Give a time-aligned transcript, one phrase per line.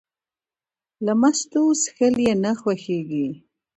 [1.05, 3.27] له مستو څښل یې نه خوښېږي.